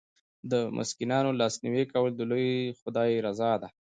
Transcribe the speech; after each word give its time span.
د 0.51 0.53
مسکینانو 0.77 1.37
لاسنیوی 1.39 1.85
کول 1.93 2.11
د 2.15 2.21
لوی 2.31 2.51
خدای 2.81 3.11
رضا 3.25 3.51
ده. 3.61 3.69